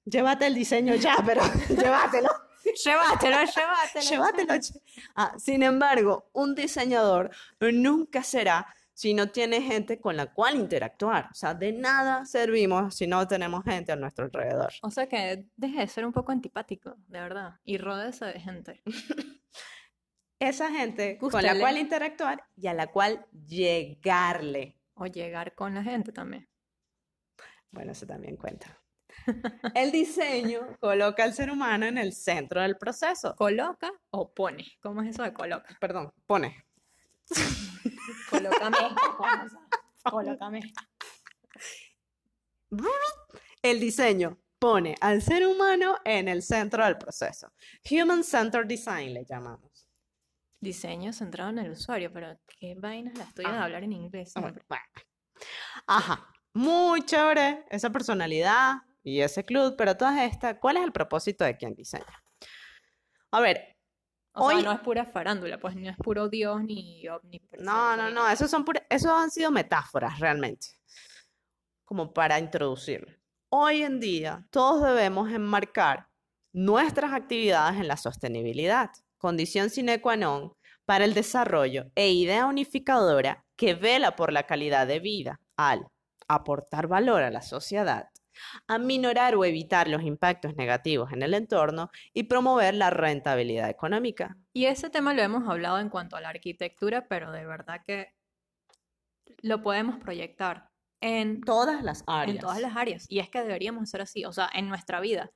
llévate 0.05 0.47
el 0.47 0.55
diseño 0.55 0.95
ya, 0.95 1.16
pero 1.25 1.43
llévatelo. 1.69 2.31
Llévatelo, 2.85 3.37
llévatelo. 3.44 4.11
Llévatelo. 4.11 4.54
Ah, 5.14 5.35
sin 5.38 5.62
embargo, 5.62 6.28
un 6.32 6.54
diseñador 6.54 7.30
nunca 7.61 8.23
será 8.23 8.66
si 8.92 9.12
no 9.12 9.28
tiene 9.28 9.61
gente 9.61 10.00
con 10.00 10.16
la 10.16 10.32
cual 10.32 10.56
interactuar. 10.56 11.28
O 11.30 11.35
sea, 11.35 11.52
de 11.54 11.73
nada 11.73 12.25
servimos 12.25 12.94
si 12.94 13.06
no 13.06 13.28
tenemos 13.28 13.62
gente 13.62 13.92
a 13.92 13.96
nuestro 13.96 14.25
alrededor. 14.25 14.73
O 14.82 14.90
sea 14.90 15.06
que 15.06 15.46
deje 15.54 15.80
de 15.80 15.87
ser 15.87 16.06
un 16.06 16.12
poco 16.12 16.32
antipático, 16.32 16.96
de 17.06 17.20
verdad. 17.20 17.61
Y 17.64 17.76
ródese 17.76 18.25
de 18.25 18.40
gente. 18.40 18.82
Esa 20.38 20.70
gente 20.70 21.18
con 21.18 21.42
la 21.42 21.58
cual 21.58 21.78
interactuar 21.78 22.44
y 22.56 22.66
a 22.66 22.75
la 22.75 22.87
cual 22.88 23.26
llegarle. 23.32 24.78
O 24.94 25.06
llegar 25.06 25.54
con 25.54 25.75
la 25.75 25.82
gente 25.82 26.11
también. 26.12 26.49
Bueno, 27.70 27.92
eso 27.92 28.06
también 28.06 28.37
cuenta. 28.37 28.80
El 29.75 29.92
diseño 29.92 30.76
coloca 30.80 31.25
al 31.25 31.35
ser 31.35 31.50
humano 31.50 31.87
en 31.87 31.99
el 31.99 32.12
centro 32.12 32.62
del 32.62 32.76
proceso. 32.76 33.35
¿Coloca 33.37 33.90
o 34.11 34.32
pone? 34.32 34.66
¿Cómo 34.80 35.02
es 35.02 35.11
eso 35.11 35.23
de 35.23 35.32
coloca? 35.32 35.76
Perdón, 35.80 36.12
pone. 36.26 36.64
Colócame. 38.30 38.76
Colócame. 40.04 40.61
El 43.62 43.80
diseño 43.80 44.38
pone 44.58 44.94
al 45.00 45.23
ser 45.23 45.46
humano 45.46 45.96
en 46.04 46.28
el 46.28 46.42
centro 46.42 46.85
del 46.85 46.96
proceso. 46.96 47.52
Human 47.90 48.23
Centered 48.23 48.66
Design 48.66 49.14
le 49.14 49.25
llamamos. 49.25 49.88
Diseño 50.61 51.12
centrado 51.12 51.50
en 51.50 51.58
el 51.58 51.73
usuario, 51.73 52.12
pero 52.12 52.38
qué 52.58 52.75
vainas 52.76 53.16
las 53.18 53.35
tuyas 53.35 53.52
de 53.52 53.56
Ajá. 53.56 53.64
hablar 53.64 53.85
en 53.85 53.92
inglés. 53.92 54.32
Ajá, 55.87 56.26
muy 56.54 57.04
chévere 57.04 57.66
esa 57.70 57.90
personalidad 57.90 58.76
y 59.07 59.21
ese 59.21 59.45
club, 59.45 59.77
pero 59.79 59.97
todas 59.97 60.19
estas, 60.21 60.57
¿cuál 60.61 60.79
es 60.79 60.83
el 60.83 60.91
propósito 60.91 61.45
de 61.45 61.57
quien 61.57 61.75
diseña? 61.75 62.23
A 63.31 63.41
ver, 63.41 63.77
O 64.35 64.49
sea, 64.49 64.57
Hoy- 64.59 64.65
no 64.65 64.73
es 64.73 64.81
pura 64.81 65.07
farándula, 65.07 65.59
pues 65.59 65.77
no 65.77 65.89
es 65.89 65.97
puro 65.97 66.29
Dios 66.29 66.63
ni 66.63 67.07
omnipresente. 67.09 67.65
no, 67.65 67.97
no, 67.97 68.11
no, 68.11 68.29
esos 68.29 68.51
son 68.51 68.65
pura- 68.65 68.85
esos 68.91 69.11
han 69.13 69.31
sido 69.31 69.51
metáforas 69.51 70.19
realmente, 70.21 70.67
como 71.85 72.13
para 72.13 72.39
introducirlo. 72.39 73.15
Hoy 73.49 73.83
en 73.83 74.01
día, 74.01 74.47
todos 74.51 74.83
debemos 74.83 75.31
enmarcar 75.33 76.09
nuestras 76.53 77.13
actividades 77.13 77.81
en 77.81 77.89
la 77.89 77.97
sostenibilidad, 77.97 78.91
condición 79.19 79.71
sine 79.71 80.01
qua 80.03 80.17
non 80.17 80.53
para 80.85 81.05
el 81.07 81.15
desarrollo 81.15 81.91
e 81.95 82.11
idea 82.11 82.45
unificadora 82.47 83.45
que 83.57 83.75
vela 83.75 84.17
por 84.17 84.33
la 84.33 84.43
calidad 84.47 84.87
de 84.87 84.99
vida 85.01 85.41
al 85.57 85.87
aportar 86.29 86.89
valor 86.89 87.23
a 87.23 87.31
la 87.31 87.41
sociedad, 87.41 88.11
aminorar 88.66 89.35
o 89.35 89.45
evitar 89.45 89.88
los 89.88 90.02
impactos 90.02 90.55
negativos 90.57 91.12
en 91.12 91.23
el 91.23 91.35
entorno 91.35 91.90
y 92.12 92.25
promover 92.25 92.75
la 92.75 92.90
rentabilidad 92.90 93.69
económica. 93.71 94.37
Y 94.52 94.66
ese 94.66 94.90
tema 94.90 95.14
lo 95.14 95.23
hemos 95.23 95.49
hablado 95.49 95.78
en 95.78 95.88
cuanto 95.88 96.16
a 96.16 96.21
la 96.21 96.28
arquitectura, 96.31 97.07
pero 97.09 97.31
de 97.33 97.47
verdad 97.47 97.81
que 97.87 98.14
lo 99.43 99.62
podemos 99.62 99.99
proyectar 99.99 100.71
en, 101.00 101.40
Todas 101.43 101.83
las 101.83 102.00
en 102.00 102.05
áreas. 102.09 102.38
todas 102.38 102.61
las 102.61 102.76
áreas. 102.76 103.07
Y 103.09 103.19
es 103.19 103.28
que 103.28 103.43
deberíamos 103.43 103.90
ser 103.90 104.00
así, 104.00 104.25
o 104.25 104.33
sea, 104.33 104.49
en 104.55 104.69
nuestra 104.69 105.00
vida. 105.00 105.31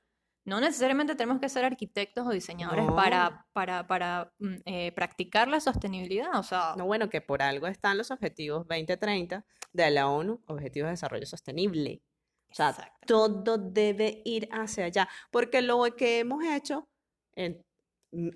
No 0.47 0.59
necesariamente 0.59 1.15
tenemos 1.17 1.39
que 1.39 1.51
ser 1.51 1.67
arquitectos 1.67 2.27
o 2.27 2.31
diseñadores 2.31 2.87
No. 2.87 2.97
para, 2.97 3.47
para, 3.53 3.87
para 3.87 4.33
mm, 4.39 4.55
eh, 4.65 4.93
practicar 4.93 5.49
la 5.49 5.61
sostenibilidad. 5.61 6.35
O 6.39 6.43
sea, 6.43 6.75
No, 6.79 6.87
bueno, 6.87 7.11
que 7.11 7.21
por 7.21 7.43
algo 7.43 7.67
están 7.67 7.99
los 7.99 8.11
objetivos 8.11 8.67
2030 8.67 9.45
de 9.73 9.91
la 9.91 10.09
ONU, 10.09 10.43
Objetivos 10.47 10.87
de 10.89 10.93
Desarrollo 10.93 11.27
Sostenible. 11.27 12.03
O 12.51 12.55
sea, 12.55 12.71
Exacto. 12.71 12.99
todo 13.07 13.59
debe 13.59 14.23
ir 14.25 14.49
hacia 14.53 14.87
allá, 14.87 15.09
porque 15.31 15.63
lo 15.63 15.83
que 15.97 16.19
hemos 16.21 16.45
hecho 16.45 16.89
en 17.37 17.63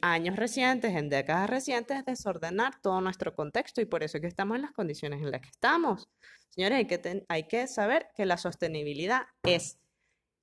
años 0.03 0.37
recientes, 0.37 0.95
en 0.95 1.09
décadas 1.09 1.51
recientes, 1.51 1.99
es 1.99 2.05
desordenar 2.05 2.81
todo 2.81 3.01
nuestro 3.01 3.35
contexto 3.35 3.81
y 3.81 3.87
por 3.87 4.05
eso 4.05 4.19
es 4.19 4.21
que 4.21 4.29
estamos 4.29 4.55
en 4.57 4.63
las 4.63 4.73
condiciones 4.73 5.21
en 5.21 5.33
las 5.33 5.41
que 5.41 5.49
estamos. 5.49 6.09
Señores, 6.51 6.79
hay 6.79 6.87
que, 6.87 6.99
ten- 6.99 7.25
hay 7.29 7.49
que 7.49 7.67
saber 7.67 8.07
que 8.15 8.25
la 8.25 8.37
sostenibilidad 8.37 9.23
es, 9.43 9.81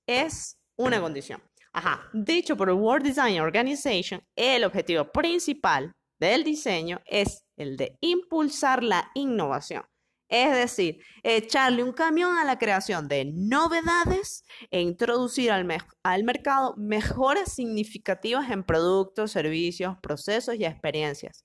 es 0.05 0.57
una 0.75 0.99
condición. 0.99 1.41
Ajá, 1.71 2.09
dicho 2.11 2.57
por 2.57 2.67
el 2.67 2.75
World 2.75 3.05
Design 3.05 3.39
Organization, 3.39 4.21
el 4.35 4.65
objetivo 4.65 5.05
principal 5.09 5.93
del 6.19 6.43
diseño 6.43 6.99
es 7.05 7.45
el 7.55 7.77
de 7.77 7.97
impulsar 8.01 8.83
la 8.83 9.09
innovación. 9.13 9.85
Es 10.31 10.55
decir, 10.55 11.03
echarle 11.23 11.83
un 11.83 11.91
camión 11.91 12.37
a 12.37 12.45
la 12.45 12.57
creación 12.57 13.09
de 13.09 13.25
novedades 13.25 14.45
e 14.71 14.79
introducir 14.79 15.51
al, 15.51 15.65
mercado 16.23 16.73
mejoras 16.77 17.53
significativas 17.53 18.49
en 18.49 18.63
productos, 18.63 19.31
servicios, 19.31 19.97
procesos 20.01 20.55
y 20.55 20.63
experiencias. 20.63 21.43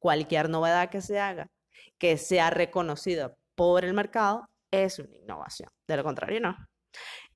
Cualquier 0.00 0.48
novedad 0.48 0.88
que 0.88 1.02
se 1.02 1.20
haga, 1.20 1.48
que 1.98 2.16
sea 2.16 2.48
reconocida 2.48 3.34
por 3.54 3.84
el 3.84 3.92
mercado, 3.92 4.46
es 4.70 4.98
una 4.98 5.14
innovación. 5.14 5.68
De 5.86 5.98
lo 5.98 6.02
contrario, 6.02 6.40
no. 6.40 6.56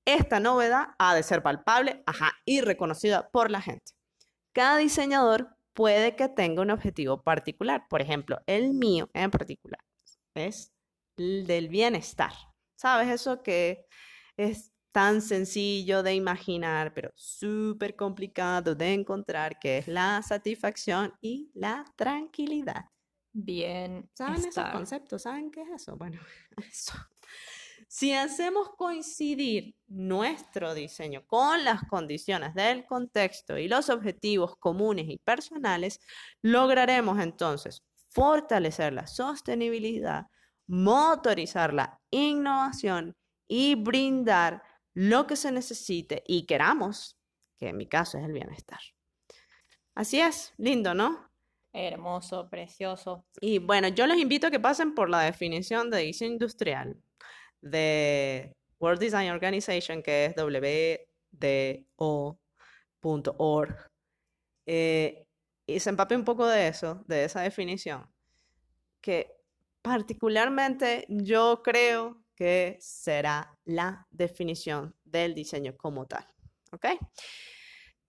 esta 0.07 0.41
novedad 0.41 0.87
ha 0.99 1.15
de 1.15 1.23
ser 1.23 1.43
palpable 1.43 2.03
ajá, 2.07 2.33
y 2.47 2.63
reconocida 2.63 3.29
por 3.31 3.51
la 3.51 3.61
gente. 3.61 3.93
Cada 4.55 4.79
diseñador 4.79 5.51
puede 5.75 6.17
que 6.17 6.31
tenga 6.31 6.63
un 6.63 6.71
objetivo 6.71 7.23
particular. 7.23 7.85
Por 7.91 8.01
ejemplo, 8.01 8.39
el 8.47 8.73
mío 8.73 9.11
en 9.13 9.31
particular 9.31 9.86
es 10.38 10.73
el 11.16 11.47
del 11.47 11.69
bienestar. 11.69 12.33
¿Sabes? 12.76 13.09
Eso 13.09 13.43
que 13.43 13.87
es 14.37 14.73
tan 14.93 15.21
sencillo 15.21 16.02
de 16.02 16.14
imaginar, 16.14 16.95
pero 16.95 17.12
súper 17.14 17.97
complicado 17.97 18.75
de 18.75 18.95
encontrar, 18.95 19.59
que 19.59 19.78
es 19.78 19.88
la 19.88 20.23
satisfacción 20.23 21.12
y 21.21 21.50
la 21.55 21.85
tranquilidad. 21.97 22.87
Bien. 23.33 24.09
¿Saben 24.14 24.37
esos 24.37 24.47
estar. 24.47 24.73
conceptos? 24.73 25.23
¿Saben 25.23 25.50
qué 25.50 25.61
es 25.61 25.83
eso? 25.83 25.97
Bueno, 25.97 26.19
eso. 26.71 26.95
Si 27.88 28.14
hacemos 28.14 28.71
coincidir 28.76 29.75
nuestro 29.87 30.75
diseño 30.75 31.26
con 31.26 31.62
las 31.62 31.83
condiciones 31.85 32.55
del 32.55 32.87
contexto 32.87 33.59
y 33.59 33.69
los 33.69 33.90
objetivos 33.90 34.57
comunes 34.57 35.07
y 35.09 35.19
personales, 35.19 36.00
lograremos 36.43 37.21
entonces 37.21 37.85
fortalecer 38.17 38.95
la 38.95 39.07
sostenibilidad, 39.07 40.29
motorizar 40.67 41.75
la 41.75 42.01
innovación 42.11 43.15
y 43.47 43.75
brindar 43.75 44.63
lo 44.95 45.27
que 45.27 45.37
se 45.37 45.53
necesite 45.53 46.23
y 46.27 46.47
queramos, 46.47 47.19
que 47.59 47.69
en 47.69 47.77
mi 47.77 47.87
caso 47.87 48.17
es 48.17 48.25
el 48.25 48.33
bienestar. 48.33 48.81
Así 49.95 50.19
es, 50.19 50.55
lindo, 50.57 50.95
¿no? 50.95 51.31
Hermoso, 51.75 52.49
precioso. 52.49 53.27
Y 53.39 53.59
bueno, 53.59 53.89
yo 53.89 54.07
los 54.07 54.17
invito 54.17 54.47
a 54.47 54.51
que 54.51 54.61
pasen 54.61 54.95
por 54.95 55.11
la 55.11 55.21
definición 55.21 55.91
de 55.91 55.99
diseño 55.99 56.33
industrial 56.33 56.97
de 57.61 58.57
World 58.81 59.01
Design 59.01 59.31
Organization, 59.31 60.03
que 60.03 60.25
es 60.25 60.35
wdo.org, 61.99 63.77
eh, 64.65 65.25
y 65.67 65.81
se 65.81 65.91
empape 65.91 66.17
un 66.17 66.25
poco 66.25 66.47
de 66.47 66.69
eso, 66.69 67.05
de 67.07 67.25
esa 67.25 67.41
definición, 67.41 68.07
que 69.01 69.33
particularmente 69.83 71.07
yo 71.09 71.63
creo 71.63 72.23
que 72.35 72.77
será 72.81 73.59
la 73.65 74.07
definición 74.11 74.95
del 75.05 75.35
diseño 75.35 75.77
como 75.77 76.07
tal. 76.07 76.27
¿Ok? 76.73 76.87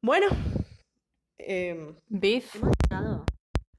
Bueno, 0.02 0.28
Beef, 2.08 2.56
hemos 2.56 2.76
llegado 2.84 3.26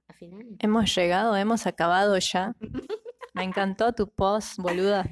al 0.09 0.17
final. 0.17 0.47
hemos 0.59 0.95
llegado, 0.95 1.37
hemos 1.37 1.67
acabado 1.67 2.19
ya. 2.19 2.55
Me 3.35 3.45
encantó 3.45 3.93
tu 3.93 4.11
post, 4.11 4.59
boluda. 4.59 5.05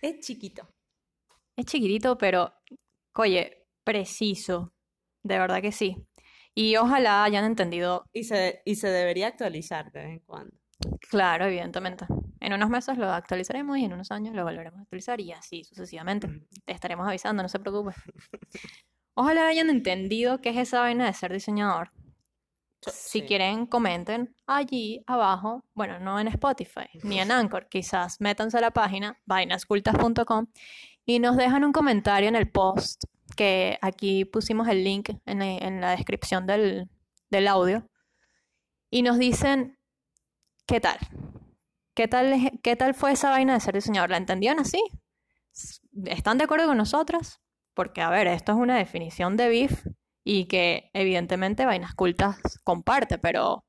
Es 0.00 0.20
chiquito. 0.20 0.66
Es 1.56 1.66
chiquitito, 1.66 2.16
pero, 2.16 2.52
oye, 3.14 3.66
preciso. 3.84 4.72
De 5.22 5.38
verdad 5.38 5.60
que 5.60 5.72
sí. 5.72 6.06
Y 6.54 6.76
ojalá 6.76 7.24
hayan 7.24 7.44
entendido, 7.44 8.04
Y 8.12 8.24
se, 8.24 8.62
y 8.64 8.74
se 8.76 8.88
debería 8.88 9.28
actualizar 9.28 9.90
de 9.92 10.00
vez 10.00 10.10
en 10.10 10.18
cuando. 10.20 10.54
claro, 11.10 11.46
evidentemente. 11.46 12.06
En 12.40 12.52
unos 12.52 12.68
meses 12.70 12.98
lo 12.98 13.10
actualizaremos 13.10 13.78
y 13.78 13.84
en 13.84 13.92
unos 13.92 14.10
años 14.10 14.34
lo 14.34 14.42
volveremos 14.44 14.80
a 14.80 14.82
actualizar 14.82 15.20
y 15.20 15.32
así 15.32 15.64
sucesivamente. 15.64 16.28
Te 16.64 16.72
estaremos 16.72 17.06
avisando, 17.06 17.42
no 17.42 17.48
se 17.48 17.60
preocupe. 17.60 17.94
Ojalá 19.14 19.46
hayan 19.48 19.70
entendido 19.70 20.40
qué 20.40 20.50
es 20.50 20.56
esa 20.56 20.80
vaina 20.80 21.06
de 21.06 21.12
ser 21.12 21.32
diseñador. 21.32 21.90
Si 22.84 23.20
Sí. 23.20 23.26
quieren, 23.26 23.66
comenten 23.66 24.34
allí 24.46 25.04
abajo, 25.06 25.64
bueno, 25.74 26.00
no 26.00 26.18
en 26.18 26.26
Spotify 26.28 26.88
ni 27.04 27.20
en 27.20 27.30
Anchor, 27.32 27.68
quizás 27.68 28.20
métanse 28.20 28.58
a 28.58 28.60
la 28.60 28.72
página 28.72 29.20
vainascultas.com 29.26 30.46
y 31.06 31.20
nos 31.20 31.36
dejan 31.36 31.62
un 31.64 31.72
comentario 31.72 32.28
en 32.28 32.34
el 32.36 32.50
post, 32.50 33.04
que 33.34 33.78
aquí 33.82 34.24
pusimos 34.24 34.68
el 34.68 34.84
link 34.84 35.10
en 35.26 35.80
la, 35.80 35.90
descripción 35.90 36.46
del, 36.46 36.88
del 37.30 37.48
audio, 37.48 37.86
y 38.90 39.02
nos 39.02 39.18
dicen 39.18 39.78
qué 40.66 40.80
tal, 40.80 40.98
qué 41.94 42.08
tal, 42.08 42.52
qué 42.62 42.76
tal 42.76 42.94
fue 42.94 43.12
esa 43.12 43.30
vaina 43.30 43.54
de 43.54 43.60
ser 43.60 43.74
diseñador, 43.74 44.10
¿la 44.10 44.18
entendieron 44.18 44.60
así? 44.60 44.82
¿Están 46.06 46.38
de 46.38 46.44
acuerdo 46.44 46.66
con 46.66 46.76
nosotras? 46.76 47.40
Porque, 47.74 48.02
a 48.02 48.10
ver, 48.10 48.26
esto 48.26 48.52
es 48.52 48.58
una 48.58 48.76
definición 48.76 49.36
de 49.36 49.48
BIF 49.48 49.86
y 50.24 50.46
que 50.46 50.90
evidentemente 50.92 51.66
Vainas 51.66 51.94
Cultas 51.94 52.38
comparte, 52.64 53.18
pero 53.18 53.64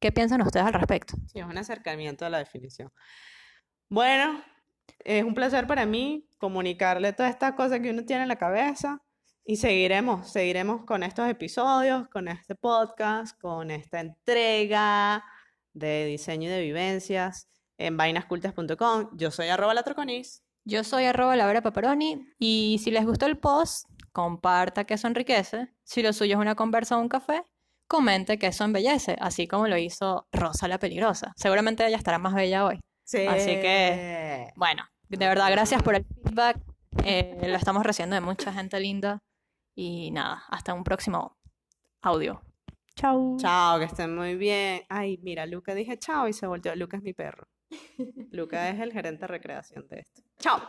¿qué 0.00 0.12
piensan 0.12 0.42
ustedes 0.42 0.66
al 0.66 0.74
respecto? 0.74 1.16
Sí, 1.26 1.38
es 1.38 1.46
un 1.46 1.56
acercamiento 1.56 2.26
a 2.26 2.30
la 2.30 2.38
definición. 2.38 2.90
Bueno, 3.88 4.42
es 5.04 5.24
un 5.24 5.34
placer 5.34 5.66
para 5.66 5.86
mí 5.86 6.28
comunicarle 6.38 7.12
todas 7.12 7.30
estas 7.30 7.52
cosas 7.52 7.80
que 7.80 7.90
uno 7.90 8.04
tiene 8.04 8.22
en 8.22 8.28
la 8.28 8.36
cabeza 8.36 9.02
y 9.44 9.56
seguiremos, 9.56 10.30
seguiremos 10.30 10.84
con 10.84 11.02
estos 11.02 11.28
episodios, 11.28 12.08
con 12.08 12.28
este 12.28 12.54
podcast, 12.54 13.40
con 13.40 13.70
esta 13.70 14.00
entrega 14.00 15.24
de 15.72 16.04
diseño 16.06 16.48
y 16.48 16.52
de 16.52 16.60
vivencias 16.60 17.48
en 17.78 17.96
vainascultas.com. 17.96 19.10
Yo 19.16 19.30
soy 19.30 19.48
arroba 19.48 19.72
latroconis. 19.72 20.42
Yo 20.64 20.84
soy 20.84 21.04
arroba 21.04 21.34
Laura 21.34 21.62
y 22.38 22.78
si 22.84 22.90
les 22.90 23.06
gustó 23.06 23.24
el 23.24 23.38
post, 23.38 23.88
comparta 24.12 24.84
que 24.84 24.94
eso 24.94 25.06
enriquece. 25.06 25.72
Si 25.82 26.02
lo 26.02 26.12
suyo 26.12 26.34
es 26.34 26.40
una 26.40 26.56
conversa 26.56 26.98
o 26.98 27.00
un 27.00 27.08
café, 27.08 27.42
comente 27.86 28.38
que 28.38 28.48
eso 28.48 28.64
embellece, 28.64 29.16
así 29.18 29.48
como 29.48 29.66
lo 29.66 29.78
hizo 29.78 30.28
Rosa 30.30 30.68
la 30.68 30.78
Peligrosa. 30.78 31.32
Seguramente 31.36 31.86
ella 31.86 31.96
estará 31.96 32.18
más 32.18 32.34
bella 32.34 32.66
hoy. 32.66 32.80
Así 33.14 33.52
que, 33.52 34.52
bueno, 34.56 34.84
de 35.08 35.26
verdad, 35.26 35.50
gracias 35.50 35.82
por 35.82 35.94
el 35.94 36.04
feedback. 36.04 36.58
Eh, 37.04 37.38
lo 37.48 37.56
estamos 37.56 37.82
recibiendo 37.82 38.14
de 38.14 38.20
mucha 38.20 38.52
gente 38.52 38.78
linda. 38.80 39.22
Y 39.74 40.10
nada, 40.10 40.42
hasta 40.48 40.74
un 40.74 40.84
próximo 40.84 41.38
audio. 42.02 42.42
Chao. 42.96 43.36
Chao, 43.38 43.78
que 43.78 43.86
estén 43.86 44.14
muy 44.14 44.34
bien. 44.34 44.82
Ay, 44.88 45.18
mira, 45.22 45.46
Luca 45.46 45.74
dije 45.74 45.98
chao 45.98 46.28
y 46.28 46.32
se 46.32 46.46
volteó. 46.46 46.74
Luca 46.74 46.98
es 46.98 47.02
mi 47.02 47.14
perro. 47.14 47.48
Luca 48.30 48.68
es 48.68 48.80
el 48.80 48.92
gerente 48.92 49.22
de 49.22 49.26
recreación 49.28 49.86
de 49.88 50.00
esto. 50.00 50.22
Chao. 50.38 50.60